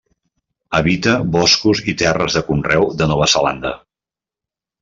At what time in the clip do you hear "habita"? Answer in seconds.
0.77-1.13